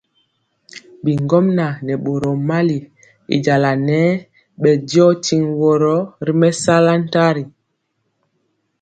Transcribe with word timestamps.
Bi 1.03 1.11
ŋgomnaŋ 1.23 1.73
nɛ 1.85 1.93
boro 2.03 2.31
mali, 2.49 2.77
y 3.33 3.35
jala 3.45 3.71
nɛɛ 3.87 4.11
bɛ 4.61 4.71
diɔ 4.87 5.07
tiŋg 5.23 5.45
woro 5.59 5.97
ri 6.25 6.33
mɛsala 6.41 6.91
ntira. 7.03 7.43